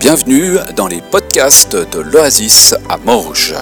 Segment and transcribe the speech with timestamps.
[0.00, 3.56] Bienvenue dans les podcasts de l'Oasis à Morges.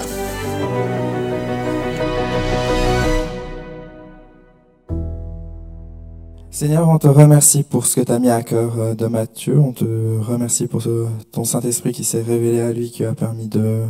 [6.51, 9.59] Seigneur, on te remercie pour ce que tu as mis à cœur euh, de Matthieu.
[9.59, 10.83] On te remercie pour
[11.31, 13.83] ton Saint-Esprit qui s'est révélé à lui, qui a permis de,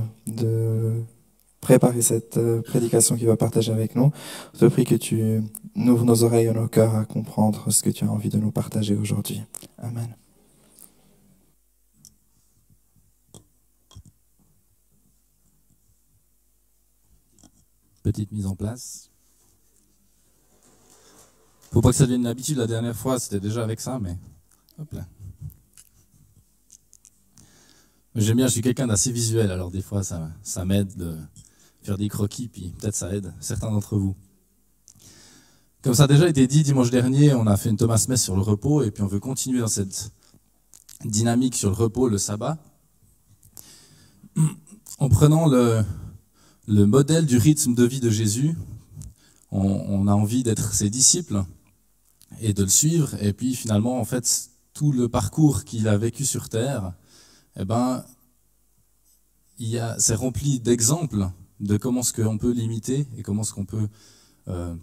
[1.60, 4.12] préparer cette euh, prédication qu'il va partager avec nous.
[4.54, 5.42] Je te prie que tu
[5.76, 8.52] ouvres nos oreilles et nos cœurs à comprendre ce que tu as envie de nous
[8.52, 9.42] partager aujourd'hui.
[9.80, 10.08] Amen.
[18.08, 19.10] Petite mise en place.
[21.74, 22.58] Faut pas que ça devienne une habitude.
[22.58, 24.18] La dernière fois, c'était déjà avec ça, mais
[24.80, 25.06] hop là.
[28.16, 31.18] J'aime bien, je suis quelqu'un d'assez visuel, alors des fois, ça, ça m'aide de
[31.82, 34.16] faire des croquis, puis peut-être ça aide certains d'entre vous.
[35.82, 38.38] Comme ça a déjà été dit dimanche dernier, on a fait une Thomas Mess sur
[38.38, 40.14] le repos, et puis on veut continuer dans cette
[41.04, 42.58] dynamique sur le repos, le sabbat,
[44.98, 45.84] en prenant le,
[46.68, 48.56] le modèle du rythme de vie de Jésus.
[49.52, 51.44] On, a envie d'être ses disciples
[52.42, 56.26] et de le suivre, et puis finalement, en fait, tout le parcours qu'il a vécu
[56.26, 56.94] sur Terre,
[57.58, 58.04] eh ben,
[59.98, 61.30] c'est rempli d'exemples
[61.62, 63.88] de comment ce qu'on peut l'imiter et comment ce qu'on peut
[64.50, 64.76] euh,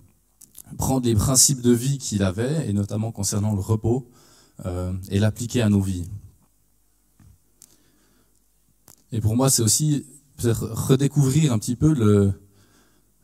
[0.78, 4.08] prendre les principes de vie qu'il avait, et notamment concernant le repos,
[4.64, 6.08] euh, et l'appliquer à nos vies.
[9.12, 10.06] Et pour moi, c'est aussi
[10.38, 12.32] redécouvrir un petit peu le,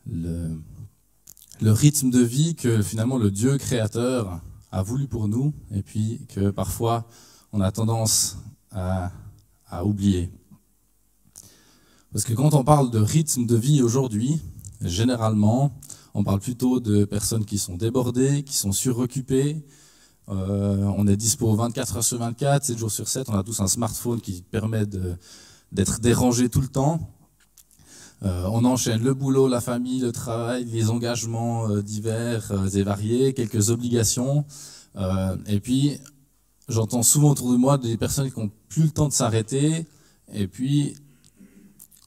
[0.09, 6.25] le, rythme de vie que finalement le Dieu créateur a voulu pour nous, et puis
[6.29, 7.07] que parfois
[7.51, 8.37] on a tendance
[8.71, 9.11] à,
[9.67, 10.31] à oublier.
[12.11, 14.41] Parce que quand on parle de rythme de vie aujourd'hui,
[14.81, 15.73] généralement,
[16.13, 19.63] on parle plutôt de personnes qui sont débordées, qui sont suroccupées.
[20.29, 23.29] Euh, on est dispo 24 heures sur 24, 7 jours sur 7.
[23.29, 24.85] On a tous un smartphone qui permet
[25.71, 27.11] d'être dérangé tout le temps.
[28.23, 32.83] Euh, on enchaîne le boulot, la famille, le travail, les engagements euh, divers euh, et
[32.83, 34.45] variés, quelques obligations.
[35.47, 35.97] Et puis,
[36.67, 39.87] j'entends souvent autour de moi des personnes qui n'ont plus le temps de s'arrêter.
[40.33, 40.95] Et puis,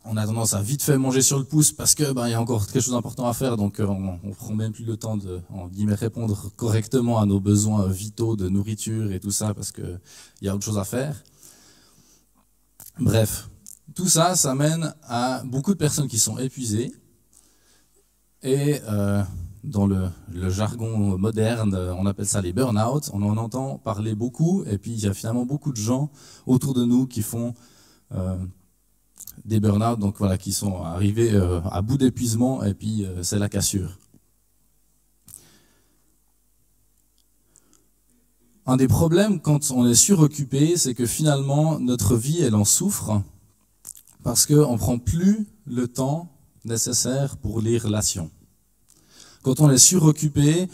[0.04, 2.34] on a tendance à vite fait manger sur le pouce parce que ben il y
[2.34, 5.16] a encore quelque chose d'important à faire, donc on, on prend même plus le temps
[5.16, 9.98] de en répondre correctement à nos besoins vitaux de nourriture et tout ça parce que
[10.42, 11.24] il y a autre chose à faire.
[13.00, 13.48] Bref,
[13.94, 16.93] tout ça, ça mène à beaucoup de personnes qui sont épuisées
[18.44, 19.22] et euh,
[19.65, 20.10] dans le,
[20.50, 23.10] jargon moderne, on appelle ça les burn-out.
[23.15, 26.10] On en entend parler beaucoup et puis il y a finalement beaucoup de gens
[26.47, 27.54] autour de nous qui font
[28.12, 28.37] euh,
[29.47, 33.49] des burn-out, donc voilà, qui sont arrivés euh, à bout d'épuisement et puis c'est la
[33.49, 33.99] cassure.
[38.66, 43.22] Un des problèmes quand on est suroccupé, c'est que finalement notre vie elle en souffre
[44.24, 46.32] parce qu'on prend plus le temps
[46.64, 48.30] nécessaire pour les relations.
[49.42, 50.68] Quand on est suroccupé,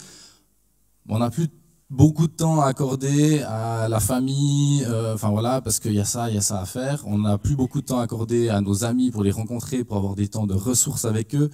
[1.09, 1.49] on n'a plus
[1.89, 6.05] beaucoup de temps à accorder à la famille, euh, enfin voilà, parce qu'il y a
[6.05, 7.03] ça, il y a ça à faire.
[7.05, 9.97] On n'a plus beaucoup de temps à accorder à nos amis pour les rencontrer, pour
[9.97, 11.49] avoir des temps de ressources avec eux.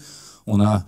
[0.46, 0.86] On a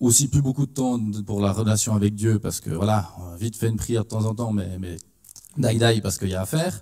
[0.00, 3.36] aussi plus beaucoup de temps pour la relation avec Dieu, parce que voilà, on a
[3.36, 4.96] vite fait une prière de temps en temps, mais, mais
[5.58, 6.80] daï daï parce qu'il y a à faire.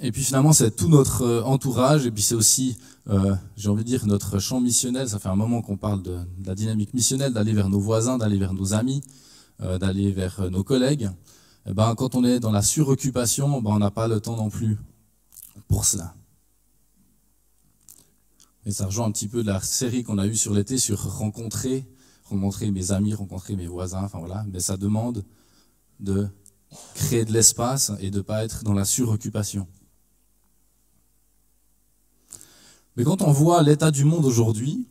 [0.00, 2.78] Et puis finalement, c'est tout notre entourage, et puis c'est aussi,
[3.08, 5.08] euh, j'ai envie de dire, notre champ missionnel.
[5.08, 8.16] Ça fait un moment qu'on parle de, de la dynamique missionnelle, d'aller vers nos voisins,
[8.16, 9.02] d'aller vers nos amis
[9.60, 11.10] euh, d'aller vers nos collègues,
[11.66, 14.50] eh ben, quand on est dans la suroccupation, ben, on n'a pas le temps non
[14.50, 14.78] plus
[15.66, 16.14] pour cela.
[18.64, 21.88] Et ça rejoint un petit peu la série qu'on a eue sur l'été sur rencontrer,
[22.22, 25.24] rencontrer mes amis, rencontrer mes voisins, enfin voilà, mais ça demande
[25.98, 26.28] de
[26.94, 29.66] créer de l'espace et de ne pas être dans la suroccupation.
[32.98, 34.84] Mais quand on voit l'état du monde aujourd'hui,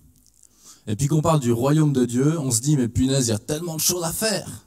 [0.87, 3.33] et puis qu'on parle du royaume de Dieu, on se dit, mais punaise, il y
[3.33, 4.65] a tellement de choses à faire.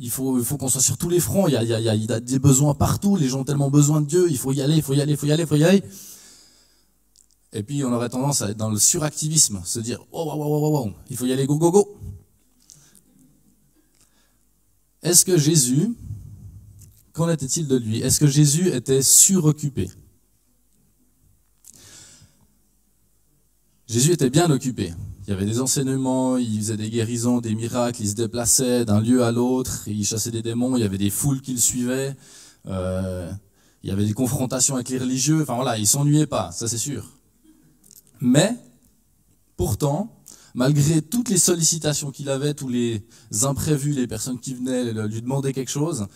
[0.00, 1.72] Il faut, il faut qu'on soit sur tous les fronts, il y, a, il, y
[1.72, 4.36] a, il y a des besoins partout, les gens ont tellement besoin de Dieu, il
[4.36, 5.84] faut y aller, il faut y aller, il faut y aller, il faut y aller.
[7.52, 10.72] Et puis on aurait tendance à être dans le suractivisme, se dire, oh, oh, oh,
[10.74, 11.96] oh, oh, il faut y aller, go, go, go.
[15.00, 15.94] Est-ce que Jésus,
[17.12, 18.00] qu'en était-il de lui?
[18.00, 19.88] Est-ce que Jésus était suroccupé?
[23.94, 24.92] Jésus était bien occupé.
[25.22, 29.00] Il y avait des enseignements, il faisait des guérisons, des miracles, il se déplaçait d'un
[29.00, 32.16] lieu à l'autre, il chassait des démons, il y avait des foules qui le suivaient,
[32.66, 33.30] euh,
[33.84, 36.76] il y avait des confrontations avec les religieux, enfin voilà, il s'ennuyait pas, ça c'est
[36.76, 37.08] sûr.
[38.20, 38.56] Mais,
[39.56, 40.20] pourtant,
[40.54, 43.06] malgré toutes les sollicitations qu'il avait, tous les
[43.42, 46.08] imprévus, les personnes qui venaient lui demander quelque chose,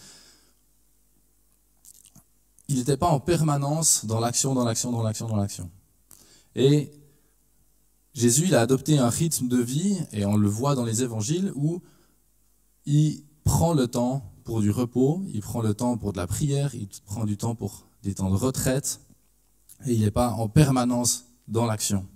[2.67, 5.71] il n'était pas en permanence dans l'action, dans l'action, dans l'action, dans l'action.
[6.57, 6.91] Et
[8.19, 11.53] Jésus, il a adopté un rythme de vie, et on le voit dans les évangiles,
[11.55, 11.81] où
[12.85, 16.75] il prend le temps pour du repos, il prend le temps pour de la prière,
[16.75, 19.01] il prend du temps pour des temps de retraite,
[19.87, 22.09] et il n'est pas en permanence dans l'action.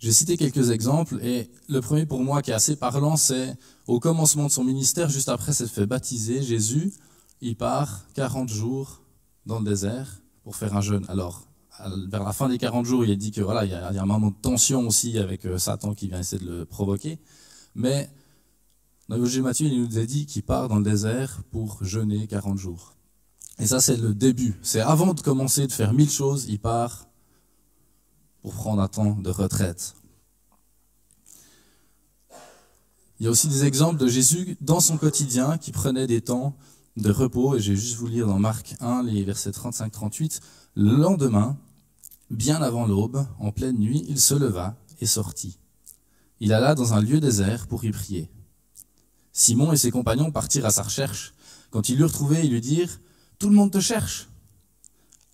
[0.00, 3.56] J'ai cité quelques exemples et le premier pour moi qui est assez parlant, c'est
[3.86, 6.92] au commencement de son ministère, juste après s'être fait baptiser, Jésus,
[7.40, 9.00] il part 40 jours
[9.46, 11.04] dans le désert pour faire un jeûne.
[11.08, 11.42] Alors,
[12.08, 14.06] vers la fin des 40 jours, il est dit que voilà, il y a, un
[14.06, 17.18] moment de tension aussi avec euh, Satan qui vient essayer de le provoquer.
[17.74, 18.08] Mais
[19.08, 22.58] dans l'évangile Matthieu, il nous a dit qu'il part dans le désert pour jeûner 40
[22.58, 22.94] jours.
[23.58, 24.58] Et ça, c'est le début.
[24.62, 27.06] C'est avant de commencer de faire mille choses, il part
[28.42, 29.94] pour prendre un temps de retraite.
[33.18, 36.56] Il y a aussi des exemples de Jésus dans son quotidien qui prenait des temps
[36.96, 40.40] de repos, et je vais juste vous lire dans Marc 1, les versets 35-38.
[40.76, 41.56] Le lendemain,
[42.30, 45.58] bien avant l'aube, en pleine nuit, il se leva et sortit.
[46.40, 48.30] Il alla dans un lieu désert pour y prier.
[49.32, 51.34] Simon et ses compagnons partirent à sa recherche.
[51.70, 53.00] Quand ils l'eurent trouvé, ils lui dirent
[53.38, 54.28] Tout le monde te cherche.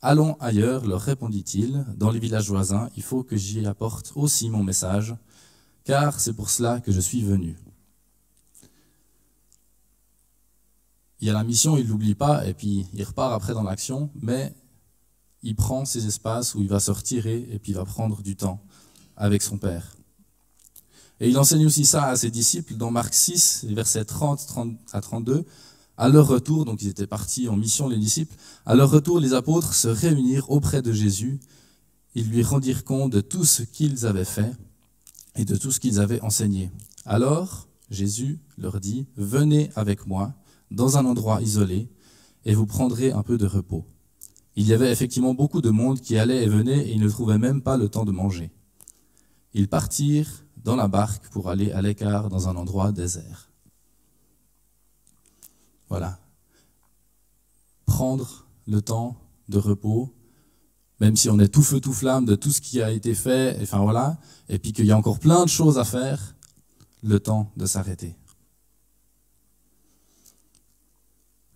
[0.03, 4.63] Allons ailleurs, leur répondit-il, dans les villages voisins, il faut que j'y apporte aussi mon
[4.63, 5.15] message,
[5.85, 7.59] car c'est pour cela que je suis venu.
[11.21, 14.11] Il y a la mission, il l'oublie pas, et puis il repart après dans l'action,
[14.15, 14.55] mais
[15.43, 18.37] il prend ces espaces où il va se retirer, et puis il va prendre du
[18.37, 18.63] temps
[19.17, 19.97] avec son Père.
[21.21, 25.03] Et il enseigne aussi ça à ses disciples dans Marc 6, versets 30, 30 à
[25.03, 25.45] 32.
[25.99, 28.35] À leur retour, donc ils étaient partis en mission, les disciples,
[28.65, 31.39] à leur retour, les apôtres se réunirent auprès de Jésus.
[32.15, 34.53] Ils lui rendirent compte de tout ce qu'ils avaient fait
[35.37, 36.71] et de tout ce qu'ils avaient enseigné.
[37.05, 40.33] Alors, Jésus leur dit, venez avec moi
[40.71, 41.91] dans un endroit isolé
[42.45, 43.85] et vous prendrez un peu de repos.
[44.57, 47.39] Il y avait effectivement beaucoup de monde qui allait et venait et ils ne trouvaient
[47.39, 48.51] même pas le temps de manger.
[49.55, 53.51] Ils partirent dans la barque pour aller à l'écart dans un endroit désert.
[55.89, 56.19] Voilà.
[57.87, 59.17] Prendre le temps
[59.49, 60.15] de repos,
[61.01, 63.59] même si on est tout feu, tout flamme de tout ce qui a été fait,
[63.59, 64.19] et, enfin
[64.49, 66.37] et puis qu'il y a encore plein de choses à faire,
[67.03, 68.17] le temps de s'arrêter.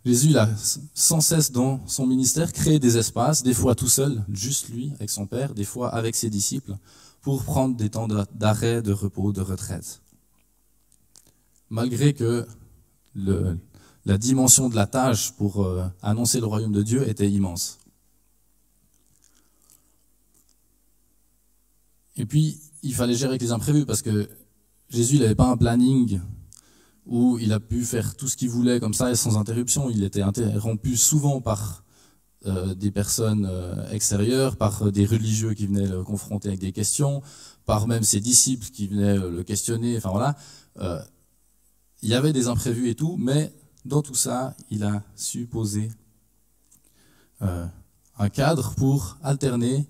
[0.04, 0.48] Jésus, a
[0.92, 5.08] sans cesse dans son ministère créé des espaces, des fois tout seul, juste lui, avec
[5.08, 6.76] son Père, des fois avec ses disciples,
[7.22, 10.02] pour prendre des temps d'arrêt, de repos, de retraite.
[11.70, 12.46] Malgré que
[14.04, 17.78] la dimension de la tâche pour euh, annoncer le royaume de Dieu était immense.
[22.16, 24.28] Et puis, il fallait gérer avec les imprévus parce que
[24.90, 26.20] Jésus n'avait pas un planning
[27.06, 29.90] où il a pu faire tout ce qu'il voulait comme ça et sans interruption.
[29.90, 31.84] Il était interrompu souvent par
[32.46, 37.22] euh, des personnes euh, extérieures, par des religieux qui venaient le confronter avec des questions,
[37.66, 39.96] par même ses disciples qui venaient le questionner.
[39.96, 40.36] Enfin voilà,
[42.02, 43.52] il y avait des imprévus et tout, mais
[43.84, 45.90] dans tout ça, il a su poser
[47.42, 47.66] euh,
[48.18, 49.86] un cadre pour alterner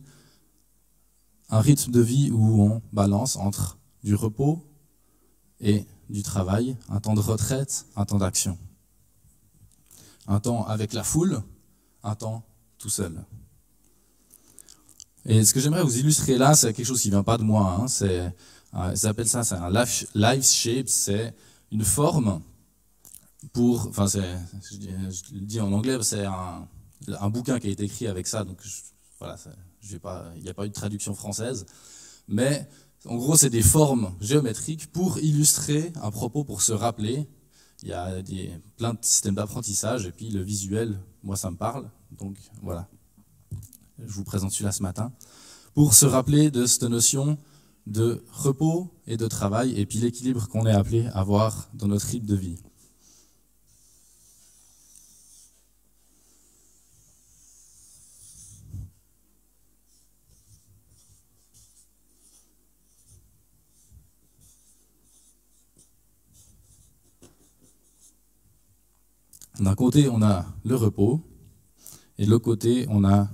[1.50, 4.64] un rythme de vie où on balance entre du repos
[5.60, 8.58] et du travail, un temps de retraite, un temps d'action.
[10.26, 11.42] Un temps avec la foule,
[12.02, 12.44] un temps
[12.78, 13.24] tout seul.
[15.26, 17.42] Et ce que j'aimerais vous illustrer là, c'est quelque chose qui ne vient pas de
[17.42, 17.78] moi.
[17.80, 17.88] Hein.
[17.88, 18.32] c'est,
[18.74, 21.34] euh, ils appellent ça, c'est un life shape, c'est
[21.70, 22.40] une forme
[23.52, 26.68] pour, enfin, je, je, le dis en anglais, c'est un,
[27.30, 28.58] bouquin qui a été écrit avec ça, donc
[29.18, 29.36] voilà,
[29.82, 31.66] il n'y a pas eu de traduction française,
[32.26, 32.68] mais
[33.06, 37.28] en gros, c'est des formes géométriques pour illustrer un propos, pour se rappeler.
[37.82, 41.56] Il y a des, plein de systèmes d'apprentissage, et puis le visuel, moi, ça me
[41.56, 42.88] parle, donc voilà.
[43.98, 45.12] Je vous présente celui-là ce matin.
[45.74, 47.38] Pour se rappeler de cette notion
[47.86, 52.06] de repos et de travail, et puis l'équilibre qu'on est appelé à avoir dans notre
[52.06, 52.56] rythme de vie.
[69.60, 71.20] D'un côté, on a le repos,
[72.18, 73.28] et de l'autre côté, on a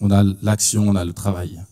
[0.00, 1.62] on a l'action, on a le travail.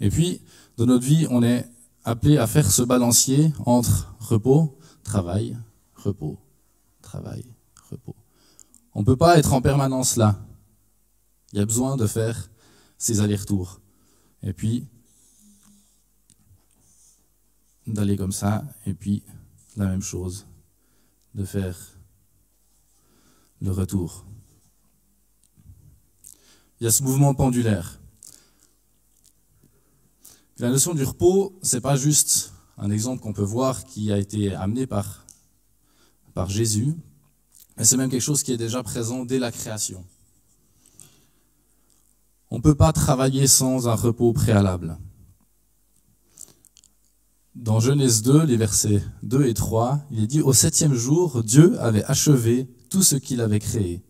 [0.00, 0.40] Et puis,
[0.76, 1.68] dans notre vie, on est
[2.04, 5.56] appelé à faire ce balancier entre repos, travail,
[5.94, 6.38] repos,
[7.00, 7.44] travail,
[7.90, 8.16] repos.
[8.94, 10.38] On ne peut pas être en permanence là.
[11.52, 12.50] Il y a besoin de faire
[12.98, 13.80] ces allers-retours.
[14.42, 14.88] Et puis,
[17.86, 19.22] d'aller comme ça, et puis
[19.76, 20.46] la même chose,
[21.34, 21.76] de faire
[23.60, 24.26] le retour.
[26.80, 28.00] Il y a ce mouvement pendulaire.
[30.58, 34.54] La notion du repos, c'est pas juste un exemple qu'on peut voir qui a été
[34.54, 35.24] amené par,
[36.34, 36.94] par Jésus,
[37.76, 40.04] mais c'est même quelque chose qui est déjà présent dès la création.
[42.50, 44.98] On ne peut pas travailler sans un repos préalable.
[47.54, 51.78] Dans Genèse 2, les versets 2 et 3, il est dit, Au septième jour, Dieu
[51.80, 54.02] avait achevé tout ce qu'il avait créé.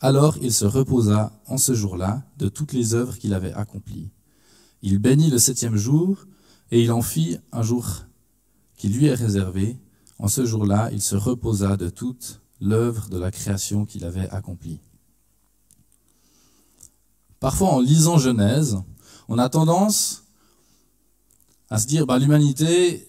[0.00, 4.10] Alors il se reposa en ce jour-là de toutes les œuvres qu'il avait accomplies.
[4.82, 6.26] Il bénit le septième jour
[6.72, 7.86] et il en fit un jour
[8.76, 9.78] qui lui est réservé.
[10.18, 14.80] En ce jour-là, il se reposa de toute l'œuvre de la création qu'il avait accomplie.
[17.38, 18.78] Parfois, en lisant Genèse,
[19.28, 20.24] on a tendance
[21.70, 23.08] à se dire, bah, l'humanité,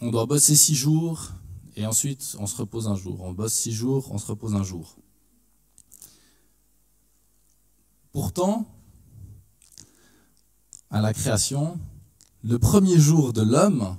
[0.00, 1.30] on doit bosser six jours,
[1.76, 3.20] et ensuite on se repose un jour.
[3.22, 4.96] On bosse six jours, on se repose un jour.
[8.12, 8.66] Pourtant,
[10.90, 11.78] à la création,
[12.42, 13.96] le premier jour de l'homme,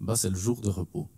[0.00, 1.08] bah, c'est le jour de repos.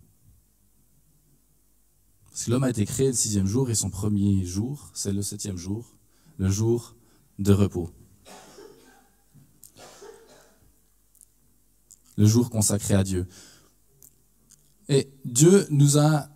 [2.25, 5.23] Parce que l'homme a été créé le sixième jour et son premier jour, c'est le
[5.23, 5.95] septième jour,
[6.37, 6.95] le jour
[7.39, 7.89] de repos.
[12.19, 13.25] Le jour consacré à Dieu.
[14.89, 16.27] Et Dieu nous a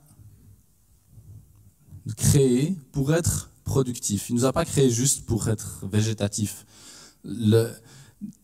[2.15, 4.29] créés pour être productifs.
[4.29, 6.65] Il ne nous a pas créés juste pour être végétatifs.
[7.25, 7.69] Le,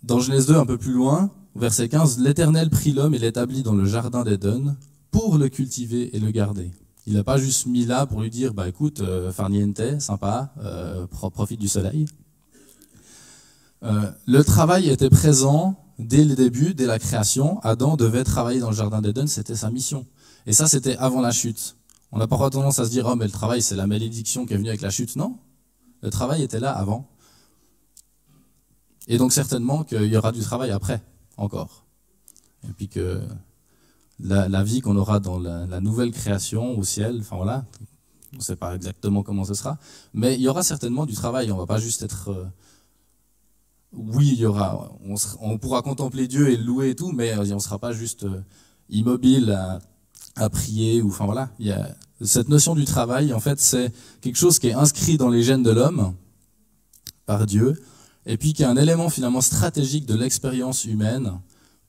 [0.04, 3.74] dans Genèse 2, un peu plus loin, verset 15, l'Éternel prit l'homme et l'établit dans
[3.74, 4.76] le jardin d'Éden
[5.10, 6.72] pour le cultiver et le garder.
[7.08, 11.08] Il n'a pas juste mis là pour lui dire, bah écoute, euh, farniente, sympa, euh,
[11.08, 12.06] profite du soleil.
[13.84, 17.60] Euh, le travail était présent dès le début, dès la création.
[17.62, 20.08] Adam devait travailler dans le jardin d'Éden, c'était sa mission.
[20.48, 21.76] Et ça, c'était avant la chute.
[22.12, 24.54] On n'a pas tendance à se dire, oh mais le travail, c'est la malédiction qui
[24.54, 25.16] est venue avec la chute.
[25.16, 25.38] Non,
[26.02, 27.08] le travail était là avant.
[29.08, 31.02] Et donc certainement qu'il y aura du travail après,
[31.38, 31.86] encore.
[32.68, 33.22] Et puis que
[34.20, 37.66] la, vie qu'on aura dans la, nouvelle création au ciel, enfin voilà,
[38.34, 39.78] on ne sait pas exactement comment ce sera,
[40.14, 41.52] mais il y aura certainement du travail.
[41.52, 42.48] On va pas juste être...
[43.94, 44.92] Euh, oui, il y aura,
[45.42, 48.24] on, pourra contempler Dieu et le louer et tout, mais on ne sera pas juste
[48.24, 48.42] euh,
[48.90, 49.52] immobile
[50.36, 51.02] à, prier.
[51.02, 51.52] Ou, enfin voilà,
[52.22, 53.92] cette notion du travail, en fait, c'est
[54.22, 56.14] quelque chose qui est inscrit dans les gènes de l'homme
[57.26, 57.76] par Dieu
[58.26, 61.40] et puis qui est un élément finalement stratégique de l'expérience humaine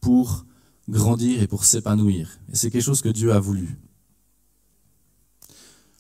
[0.01, 0.47] pour
[0.89, 2.39] grandir et pour s'épanouir.
[2.53, 3.79] Et c'est quelque chose que Dieu a voulu.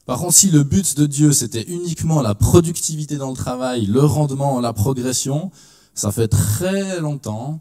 [0.06, 4.00] Par contre, si le but de Dieu, c'était uniquement la productivité dans le travail, le
[4.00, 5.50] rendement, la progression,
[5.94, 7.60] ça fait très longtemps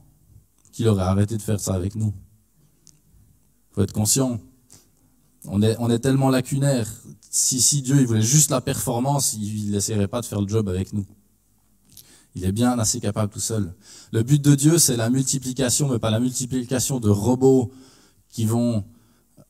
[0.72, 2.14] qu'il aurait arrêté de faire ça avec nous.
[3.72, 4.40] Il faut être conscient.
[5.46, 6.88] On est, on est tellement lacunaire.
[7.30, 10.68] Si, si Dieu il voulait juste la performance, il n'essaierait pas de faire le job
[10.70, 11.06] avec nous.
[12.36, 13.74] Il est bien assez capable tout seul.
[14.12, 17.72] Le but de Dieu, c'est la multiplication, mais pas la multiplication de robots
[18.30, 18.86] qui vont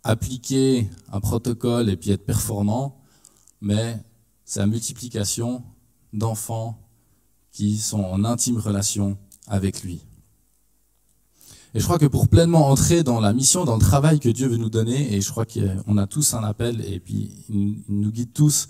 [0.03, 3.01] appliquer un protocole et puis être performants,
[3.61, 4.01] mais
[4.45, 5.63] c'est la multiplication
[6.13, 6.79] d'enfants
[7.51, 10.05] qui sont en intime relation avec lui.
[11.73, 14.47] Et je crois que pour pleinement entrer dans la mission, dans le travail que Dieu
[14.47, 18.11] veut nous donner, et je crois qu'on a tous un appel, et puis il nous
[18.11, 18.69] guide tous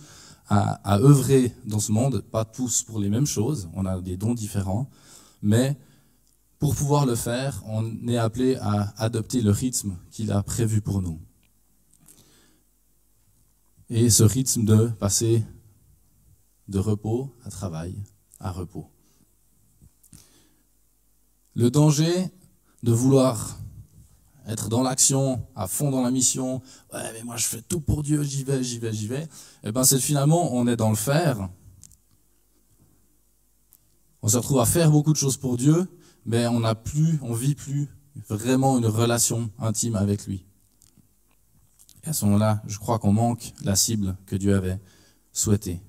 [0.50, 4.34] à, œuvrer dans ce monde, pas tous pour les mêmes choses, on a des dons
[4.34, 4.90] différents,
[5.42, 5.78] mais
[6.58, 11.02] pour pouvoir le faire, on est appelé à adopter le rythme qu'il a prévu pour
[11.02, 11.22] nous.
[13.90, 15.44] Et ce rythme de passer
[16.68, 17.96] de repos à travail
[18.40, 18.90] à repos.
[21.56, 22.30] Le danger
[22.84, 23.60] de vouloir
[24.48, 26.62] être dans l'action, à fond dans la mission,
[26.94, 29.28] ouais, mais moi je fais tout pour Dieu, j'y vais, j'y vais, j'y vais, et
[29.66, 31.50] eh ben c'est finalement, on est dans le faire.
[34.22, 35.88] On se retrouve à faire beaucoup de choses pour Dieu,
[36.26, 37.90] mais on n'a plus, on vit plus
[38.28, 40.46] vraiment une relation intime avec lui.
[42.04, 44.80] Et à ce moment-là, je crois qu'on manque la cible que Dieu avait
[45.32, 45.82] souhaitée.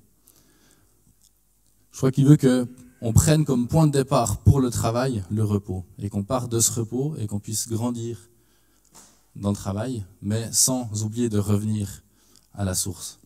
[1.91, 2.67] Je crois qu'il veut que
[3.01, 6.59] on prenne comme point de départ pour le travail le repos et qu'on parte de
[6.59, 8.29] ce repos et qu'on puisse grandir
[9.35, 12.03] dans le travail, mais sans oublier de revenir
[12.53, 13.19] à la source.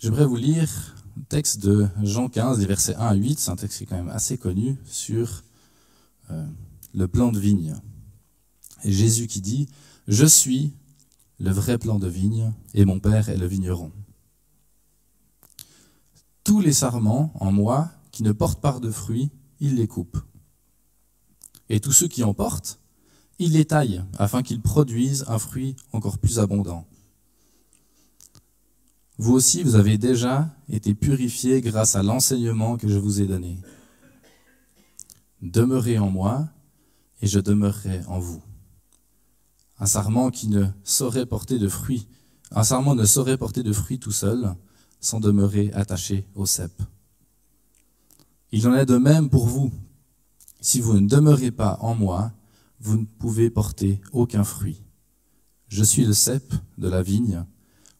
[0.00, 3.38] J'aimerais vous lire un texte de Jean 15, les versets 1 à 8.
[3.38, 5.42] C'est un texte qui est quand même assez connu sur
[6.30, 6.46] euh,
[6.94, 7.74] le plan de vigne.
[8.84, 9.68] Et Jésus qui dit,
[10.06, 10.72] Je suis
[11.38, 13.92] le vrai plan de vigne et mon Père est le vigneron.
[16.44, 19.30] Tous les sarments en moi qui ne portent pas de fruits,
[19.60, 20.18] il les coupe.
[21.68, 22.80] Et tous ceux qui en portent,
[23.38, 26.86] il les taille afin qu'ils produisent un fruit encore plus abondant.
[29.18, 33.58] Vous aussi, vous avez déjà été purifiés grâce à l'enseignement que je vous ai donné.
[35.42, 36.48] Demeurez en moi
[37.20, 38.42] et je demeurerai en vous.
[39.78, 42.06] Un sarment qui ne saurait porter de fruits,
[42.50, 44.54] un sarment ne saurait porter de fruits tout seul
[45.00, 46.72] sans demeurer attaché au cep.
[48.50, 49.70] Il en est de même pour vous.
[50.60, 52.32] Si vous ne demeurez pas en moi,
[52.80, 54.82] vous ne pouvez porter aucun fruit.
[55.68, 57.44] Je suis le cep de la vigne,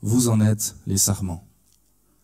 [0.00, 1.46] vous en êtes les sarments.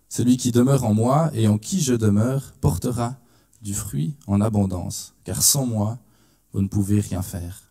[0.08, 3.16] Celui qui demeure en moi et en qui je demeure portera
[3.62, 5.98] du fruit en abondance, car sans moi,
[6.52, 7.62] vous ne pouvez rien faire.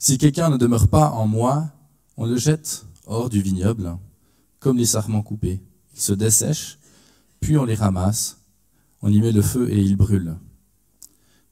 [0.00, 1.72] Si quelqu'un ne demeure pas en moi,
[2.16, 3.96] on le jette hors du vignoble,
[4.60, 5.60] comme les sarments coupés.
[5.94, 6.78] Ils se dessèchent,
[7.40, 8.38] puis on les ramasse,
[9.02, 10.36] on y met le feu et ils brûlent.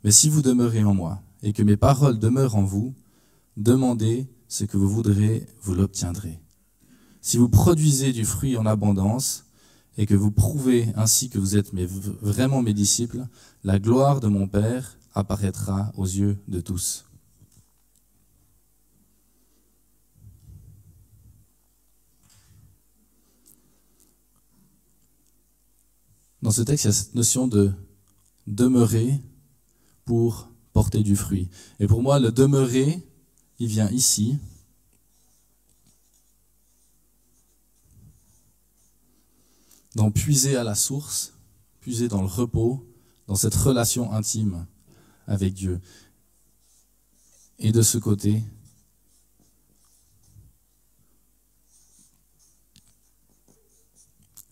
[0.04, 2.94] Mais si vous demeurez en moi, et que mes paroles demeurent en vous,
[3.56, 6.38] demandez ce que vous voudrez, vous l'obtiendrez.
[7.20, 9.46] Si vous produisez du fruit en abondance,
[9.98, 13.26] et que vous prouvez ainsi que vous êtes vraiment mes disciples,
[13.64, 17.05] la gloire de mon Père apparaîtra aux yeux de tous.
[26.46, 27.72] Dans ce texte, il y a cette notion de
[28.46, 29.20] demeurer
[30.04, 31.48] pour porter du fruit.
[31.80, 33.04] Et pour moi, le demeurer,
[33.58, 34.38] il vient ici.
[39.96, 41.32] D'en puiser à la source,
[41.80, 42.86] puiser dans le repos,
[43.26, 44.68] dans cette relation intime
[45.26, 45.80] avec Dieu.
[47.58, 48.44] Et de ce côté,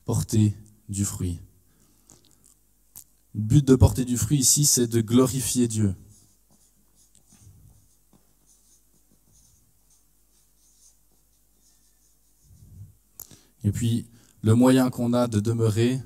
[0.05, 0.57] porter
[0.89, 1.39] du fruit.
[3.35, 5.95] Le but de porter du fruit ici, c'est de glorifier Dieu.
[13.65, 14.07] Et puis,
[14.43, 16.01] le moyen qu'on a de demeurer,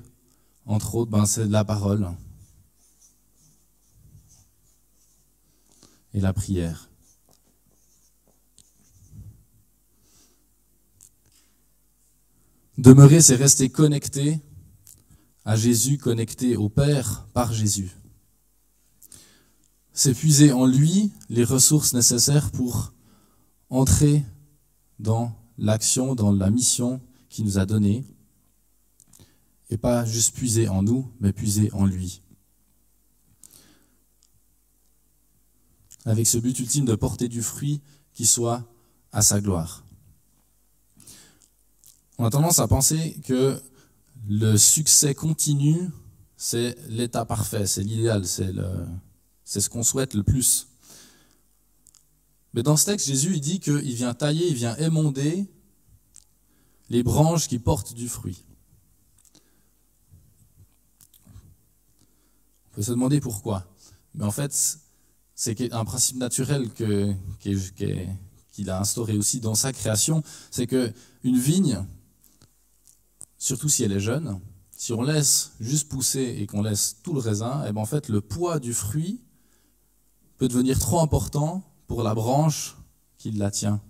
[0.65, 2.09] entre autres, ben, c'est la parole
[6.13, 6.89] et la prière.
[12.77, 14.39] Demeurer, c'est rester connecté
[15.45, 17.91] à Jésus, connecté au Père par Jésus.
[19.93, 22.93] C'est puiser en lui les ressources nécessaires pour
[23.69, 24.23] entrer
[24.99, 28.05] dans l'action, dans la mission qui nous a donné,
[29.69, 32.21] et pas juste puiser en nous, mais puiser en lui.
[36.05, 37.81] Avec ce but ultime de porter du fruit
[38.13, 38.67] qui soit
[39.11, 39.83] à sa gloire.
[42.17, 43.61] On a tendance à penser que
[44.27, 45.89] le succès continu,
[46.37, 50.67] c'est l'état parfait, c'est l'idéal, c'est ce qu'on souhaite le plus.
[52.53, 55.45] Mais dans ce texte, Jésus il dit qu'il vient tailler, il vient émonder
[56.89, 58.43] les branches qui portent du fruit.
[62.65, 63.67] On peut se demander pourquoi.
[64.15, 64.79] Mais en fait,
[65.35, 70.91] c'est un principe naturel qu'il a instauré aussi dans sa création, c'est que
[71.23, 71.85] une vigne,
[73.39, 74.39] surtout si elle est jeune,
[74.77, 77.85] si on laisse juste pousser et qu'on laisse tout le raisin, et eh ben en
[77.85, 79.21] fait le poids du fruit
[80.37, 82.77] peut devenir trop important pour la branche
[83.17, 83.81] qui la tient.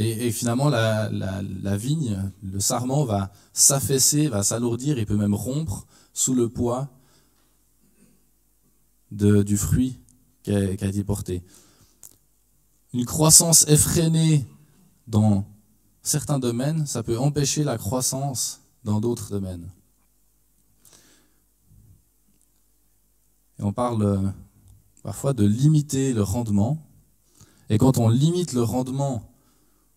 [0.00, 6.34] Et, finalement, la, vigne, le sarment va s'affaisser, va s'alourdir, il peut même rompre sous
[6.34, 6.88] le poids
[9.10, 9.98] du fruit
[10.46, 11.42] a, qui a, été porté.
[12.92, 14.46] Une croissance effrénée
[15.08, 15.44] dans
[16.08, 19.70] certains domaines, ça peut empêcher la croissance dans d'autres domaines.
[23.60, 24.30] On parle euh,
[25.02, 26.78] parfois de limiter le rendement.
[27.70, 29.30] Et quand on limite le rendement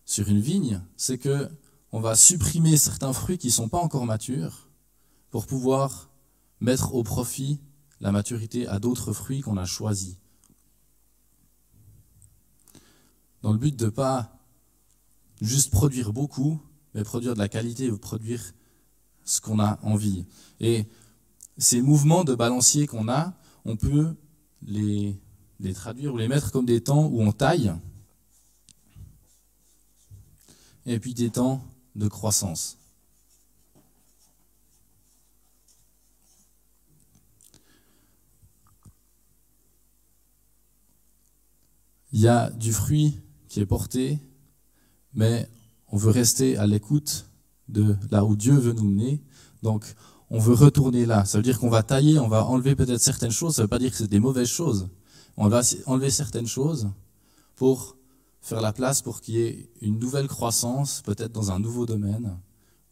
[0.04, 1.48] sur une vigne, c'est que
[1.92, 4.68] on va supprimer certains fruits qui ne sont pas encore matures
[5.30, 6.10] pour pouvoir
[6.60, 7.60] mettre au profit
[8.00, 10.16] la maturité à d'autres fruits qu'on a choisis.
[13.42, 14.41] Dans le but de ne pas
[15.42, 16.60] juste produire beaucoup,
[16.94, 18.54] mais produire de la qualité, produire
[19.24, 20.24] ce qu'on a envie.
[20.60, 20.86] Et
[21.58, 24.14] ces mouvements de balancier qu'on a, on peut
[24.62, 25.20] les,
[25.60, 27.72] les traduire ou les mettre comme des temps où on taille,
[30.86, 32.78] et puis des temps de croissance.
[42.12, 44.18] Il y a du fruit qui est porté,
[45.14, 45.48] mais
[45.88, 47.26] on veut rester à l'écoute
[47.68, 49.22] de là où Dieu veut nous mener.
[49.62, 49.84] Donc,
[50.30, 51.24] on veut retourner là.
[51.24, 53.56] Ça veut dire qu'on va tailler, on va enlever peut-être certaines choses.
[53.56, 54.88] Ça ne veut pas dire que c'est des mauvaises choses.
[55.36, 56.88] On va enlever certaines choses
[57.56, 57.96] pour
[58.40, 62.38] faire la place pour qu'il y ait une nouvelle croissance, peut-être dans un nouveau domaine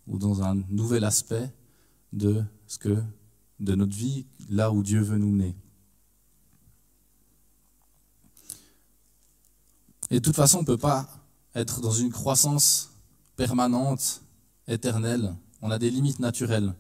[0.06, 1.52] ou dans un nouvel aspect
[2.12, 3.02] de ce que
[3.58, 5.54] de notre vie, là où Dieu veut nous mener.
[10.10, 11.08] Et de toute façon, on ne peut pas
[11.54, 12.90] être dans une croissance
[13.36, 14.22] permanente,
[14.68, 15.34] éternelle.
[15.62, 16.74] On a des limites naturelles.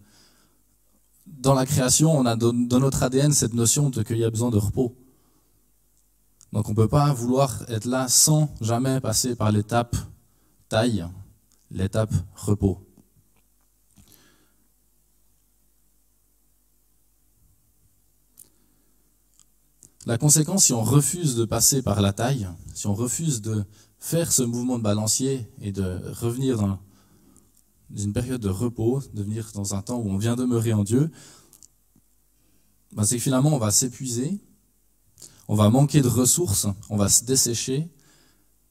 [1.26, 4.58] Dans la création, on a dans notre ADN cette notion qu'il y a besoin de
[4.58, 4.96] repos.
[6.52, 9.96] Donc on ne peut pas vouloir être là sans jamais passer par l'étape
[10.68, 11.06] taille,
[11.70, 12.84] l'étape repos.
[20.06, 23.64] La conséquence, si on refuse de passer par la taille, si on refuse de
[24.00, 26.78] faire ce mouvement de balancier et de revenir dans
[27.96, 31.10] une période de repos, de venir dans un temps où on vient demeurer en Dieu,
[32.92, 34.40] ben, c'est que finalement on va s'épuiser,
[35.46, 37.88] on va manquer de ressources, on va se dessécher,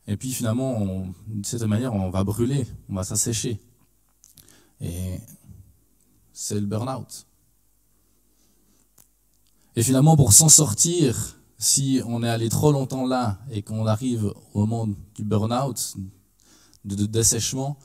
[0.07, 3.61] et puis finalement, de cette manière, on va brûler, on va s'assécher.
[4.81, 5.19] Et
[6.33, 7.27] c'est le burn-out.
[9.75, 14.33] Et finalement, pour s'en sortir, si on est allé trop longtemps là et qu'on arrive
[14.53, 15.97] au moment du burn-out,
[16.85, 17.77] de, dessèchement,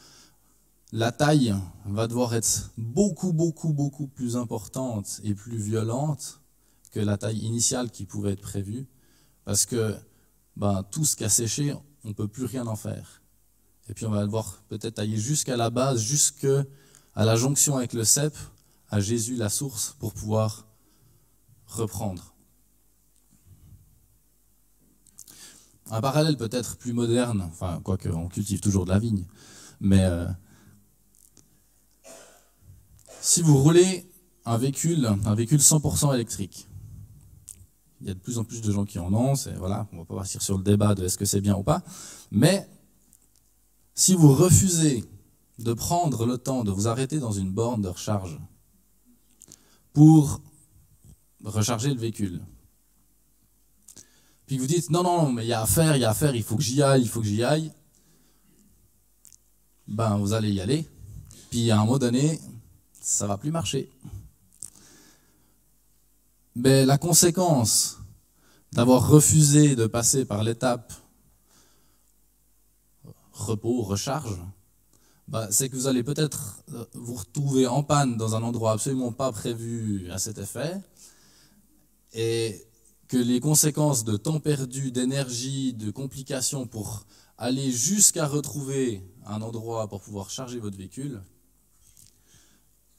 [0.92, 6.40] la taille va devoir être beaucoup, beaucoup, beaucoup plus importante et plus violente
[6.92, 8.86] que la taille initiale qui pouvait être prévue,
[9.44, 9.96] parce que
[10.56, 13.22] ben, tout ce qui a séché, on ne peut plus rien en faire.
[13.88, 16.64] Et puis on va devoir peut-être tailler jusqu'à la base, jusqu'à
[17.16, 18.34] la jonction avec le cep,
[18.88, 20.68] à Jésus la source, pour pouvoir
[21.66, 22.33] reprendre.
[25.90, 29.24] Un parallèle peut-être plus moderne, enfin, quoique on cultive toujours de la vigne,
[29.80, 30.26] mais euh,
[33.20, 34.10] si vous roulez
[34.46, 36.68] un véhicule, un véhicule 100% électrique,
[38.00, 40.04] il y a de plus en plus de gens qui en ont, voilà, on va
[40.04, 41.82] pas partir sur le débat de est-ce que c'est bien ou pas,
[42.30, 42.68] mais
[43.94, 45.04] si vous refusez
[45.58, 48.38] de prendre le temps de vous arrêter dans une borne de recharge
[49.92, 50.40] pour
[51.44, 52.42] recharger le véhicule.
[54.46, 56.14] Puis vous dites, non, non, mais il y a à faire, il y a à
[56.14, 57.72] faire, il faut que j'y aille, il faut que j'y aille.
[59.88, 60.88] Ben, vous allez y aller.
[61.50, 62.40] Puis à un moment donné,
[63.00, 63.90] ça va plus marcher.
[66.56, 67.98] Mais la conséquence
[68.72, 70.92] d'avoir refusé de passer par l'étape
[73.32, 74.38] repos, recharge,
[75.26, 76.62] ben, c'est que vous allez peut-être
[76.94, 80.80] vous retrouver en panne dans un endroit absolument pas prévu à cet effet,
[82.12, 82.64] et
[83.14, 87.06] que les conséquences de temps perdu, d'énergie, de complications pour
[87.38, 91.22] aller jusqu'à retrouver un endroit pour pouvoir charger votre véhicule,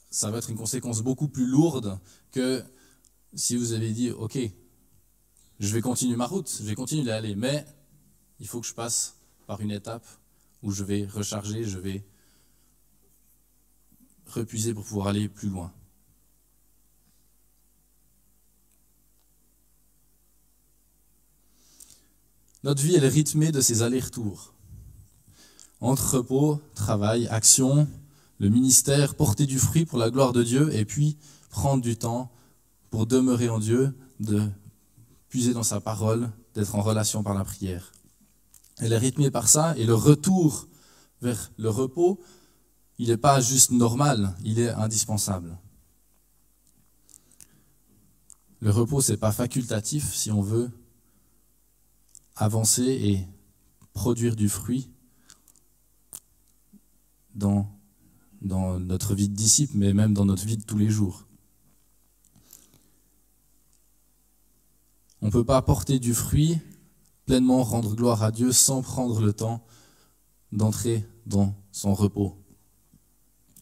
[0.09, 1.99] ça va être une conséquence beaucoup plus lourde
[2.31, 2.63] que
[3.33, 4.39] si vous avez dit, OK,
[5.59, 7.65] je vais continuer ma route, je vais continuer à aller, mais
[8.39, 10.07] il faut que je passe par une étape
[10.63, 12.05] où je vais recharger, je vais
[14.27, 15.73] repuiser pour pouvoir aller plus loin.
[22.65, 24.51] Notre vie, est rythmée de ces allers-retours.
[25.81, 27.87] Entre repos, travail, action,
[28.39, 31.15] le ministère, porter du fruit pour la gloire de Dieu, et puis
[31.51, 32.31] prendre du temps
[32.89, 34.41] pour demeurer en Dieu, de
[35.29, 37.91] puiser dans sa parole, d'être en relation par la prière.
[38.79, 40.67] Elle est rythmée par ça, et le retour
[41.21, 42.19] vers le repos,
[42.97, 45.55] il n'est pas juste normal, il est indispensable.
[48.59, 50.71] Le repos, c'est pas facultatif si on veut
[52.35, 53.27] avancer et
[53.93, 54.89] produire du fruit
[57.33, 57.69] dans,
[58.41, 61.25] notre vie de disciple, mais même dans notre vie de tous les jours.
[65.21, 66.59] On ne peut pas apporter du fruit,
[67.25, 69.65] pleinement rendre gloire à Dieu sans prendre le temps
[70.51, 72.37] d'entrer dans son repos,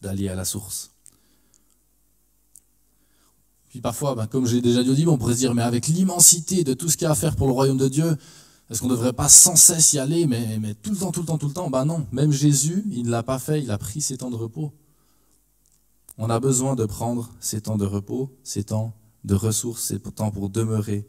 [0.02, 0.90] d'aller à la source.
[3.70, 6.74] Puis parfois, ben, comme j'ai déjà dit, on pourrait se dire, mais avec l'immensité de
[6.74, 8.16] tout ce qu'il y a à faire pour le royaume de Dieu,
[8.70, 11.26] est-ce qu'on ne devrait pas sans cesse y aller, mais, tout le temps, tout le
[11.26, 11.70] temps, tout le temps?
[11.70, 14.36] Ben non, même Jésus, il ne l'a pas fait, il a pris ses temps de
[14.36, 14.72] repos.
[16.16, 20.30] On a besoin de prendre ces temps de repos, ces temps de ressources, ces temps
[20.30, 21.06] pour demeurer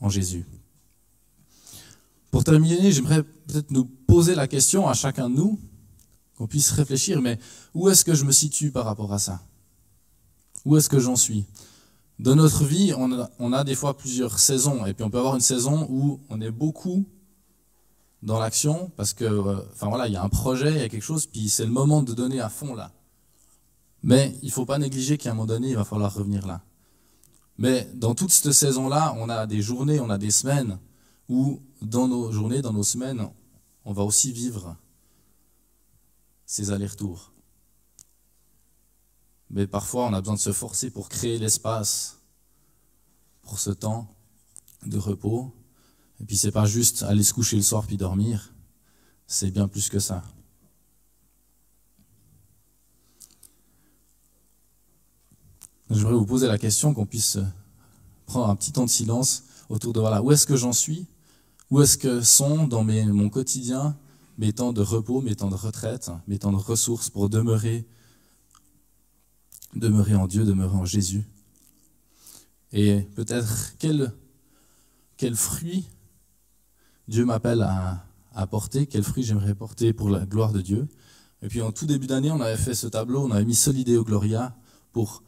[0.00, 0.44] en Jésus.
[2.30, 5.60] Pour terminer, j'aimerais peut-être nous poser la question à chacun de nous,
[6.36, 7.38] qu'on puisse réfléchir, mais
[7.74, 9.40] où est-ce que je me situe par rapport à ça?
[10.64, 11.46] Où est-ce que j'en suis?
[12.18, 14.86] Dans notre vie, on a, des fois plusieurs saisons.
[14.86, 17.04] Et puis on peut avoir une saison où on est beaucoup
[18.22, 20.88] dans l'action parce que, euh, enfin voilà, il y a un projet, il y a
[20.88, 22.92] quelque chose, puis c'est le moment de donner à fond là.
[24.02, 26.62] Mais il ne faut pas négliger qu'à un moment donné, il va falloir revenir là.
[27.58, 30.78] Mais dans toute cette saison-là, on a des journées, on a des semaines
[31.28, 33.28] où, dans nos journées, dans nos semaines,
[33.84, 34.76] on va aussi vivre
[36.46, 37.33] ces allers-retours.
[39.50, 42.20] Mais parfois, on a besoin de se forcer pour créer l'espace
[43.42, 44.08] pour ce temps
[44.86, 45.54] de repos.
[46.20, 48.54] Et puis, c'est pas juste aller se coucher le soir puis dormir.
[49.26, 50.22] C'est bien plus que ça.
[55.90, 57.38] Je voudrais vous poser la question qu'on puisse
[58.26, 61.06] prendre un petit temps de silence autour de voilà, où est-ce que j'en suis?
[61.70, 63.96] Où est-ce que sont dans mes, mon quotidien
[64.38, 67.86] mes temps de repos, mes temps de retraite, mes temps de ressources pour demeurer,
[69.74, 71.24] demeurer en Dieu, demeurer en Jésus
[72.72, 74.12] Et peut-être quel,
[75.16, 75.88] quel fruit
[77.08, 80.88] Dieu m'appelle à, à porter, quel fruit j'aimerais porter pour la gloire de Dieu.
[81.42, 84.04] Et puis en tout début d'année, on avait fait ce tableau, on avait mis Solideo
[84.04, 84.56] Gloria
[84.92, 85.22] pour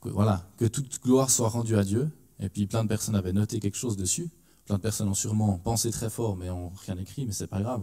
[0.00, 2.10] que, voilà, que toute gloire soit rendue à Dieu.
[2.40, 4.30] Et puis plein de personnes avaient noté quelque chose dessus.
[4.66, 7.60] Plein de personnes ont sûrement pensé très fort, mais ont rien écrit, mais c'est pas
[7.60, 7.82] grave.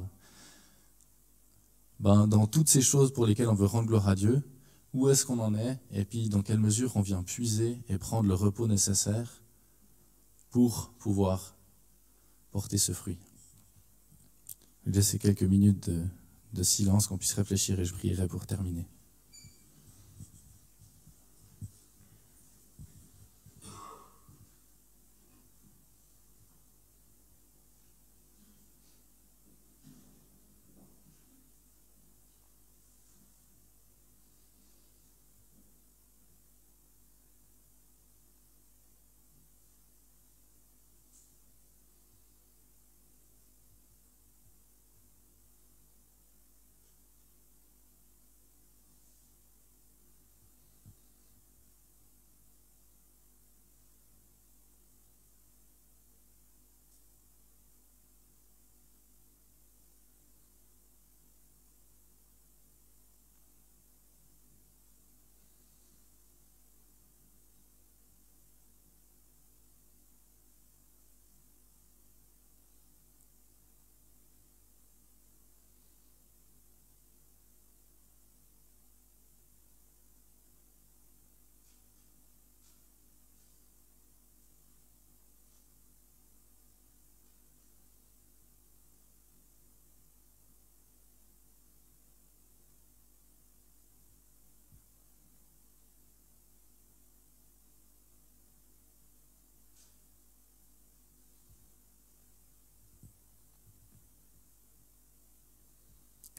[1.99, 4.41] Ben, dans toutes ces choses pour lesquelles on veut rendre gloire à Dieu,
[4.93, 8.27] où est-ce qu'on en est, et puis dans quelle mesure on vient puiser et prendre
[8.27, 9.41] le repos nécessaire
[10.49, 11.55] pour pouvoir
[12.51, 13.17] porter ce fruit.
[14.83, 16.03] Je vais laisser quelques minutes de,
[16.53, 18.87] de silence, qu'on puisse réfléchir et je prierai pour terminer.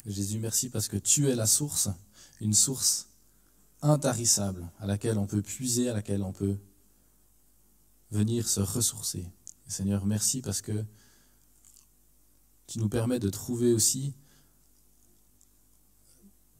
[0.07, 1.89] Jésus, merci parce que tu es la source,
[2.41, 3.09] une source
[3.83, 6.57] intarissable à laquelle on peut puiser, à laquelle on peut
[8.11, 9.25] venir se ressourcer.
[9.67, 10.85] Seigneur, merci parce que
[12.67, 14.13] tu nous permets de trouver aussi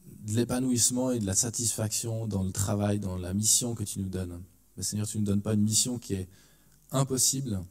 [0.05, 4.09] de l'épanouissement et de la satisfaction dans le travail, dans la mission que tu nous
[4.09, 4.41] donnes.
[4.77, 6.29] Mais Seigneur, tu ne nous donnes pas une mission qui est
[6.91, 7.63] impossible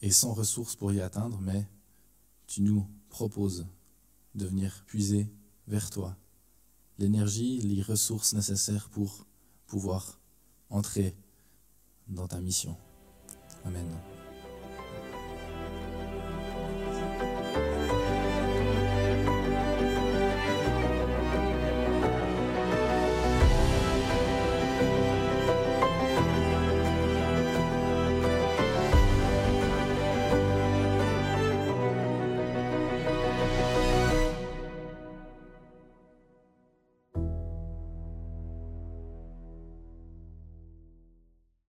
[0.00, 1.68] et sans ressources pour y atteindre, mais
[2.46, 3.66] tu nous proposes
[4.34, 5.28] de venir puiser
[5.66, 6.16] vers toi
[6.98, 9.26] l'énergie, les ressources nécessaires pour
[9.66, 10.18] pouvoir
[10.70, 11.14] entrer
[12.08, 12.76] dans ta mission.
[13.64, 13.86] Amen.